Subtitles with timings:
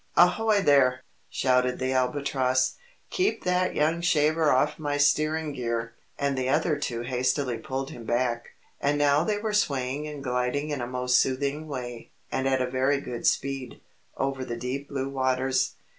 [0.17, 2.73] "Ahoy, there!" shouted the Albatross,
[3.11, 8.03] "keep that young shaver off my steering gear!" And the other two hastily pulled him
[8.03, 8.47] back.
[8.79, 12.71] And now they were swaying and gliding in a most soothing way, and at a
[12.71, 13.79] very good speed,
[14.17, 15.75] over the deep blue waters.